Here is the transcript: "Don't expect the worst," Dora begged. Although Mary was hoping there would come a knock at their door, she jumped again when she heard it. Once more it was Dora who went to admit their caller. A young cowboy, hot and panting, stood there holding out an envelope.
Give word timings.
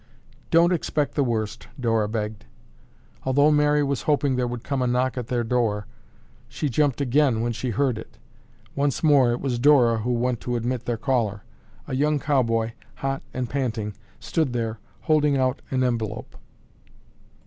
"Don't 0.49 0.73
expect 0.73 1.13
the 1.13 1.23
worst," 1.23 1.67
Dora 1.79 2.09
begged. 2.09 2.45
Although 3.23 3.51
Mary 3.51 3.83
was 3.83 4.01
hoping 4.01 4.35
there 4.35 4.47
would 4.47 4.63
come 4.63 4.81
a 4.81 4.87
knock 4.87 5.15
at 5.15 5.27
their 5.27 5.43
door, 5.43 5.85
she 6.47 6.69
jumped 6.69 7.01
again 7.01 7.41
when 7.41 7.51
she 7.51 7.69
heard 7.69 7.99
it. 7.99 8.17
Once 8.73 9.03
more 9.03 9.31
it 9.31 9.39
was 9.41 9.59
Dora 9.59 9.99
who 9.99 10.11
went 10.13 10.41
to 10.41 10.55
admit 10.55 10.85
their 10.85 10.97
caller. 10.97 11.43
A 11.87 11.93
young 11.95 12.17
cowboy, 12.17 12.71
hot 12.95 13.21
and 13.31 13.47
panting, 13.47 13.93
stood 14.19 14.53
there 14.53 14.79
holding 15.01 15.37
out 15.37 15.61
an 15.69 15.83
envelope. 15.83 16.35